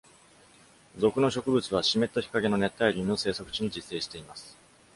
[0.97, 4.57] 属の植物は、湿った日陰の熱帯林の生息地に自生しています。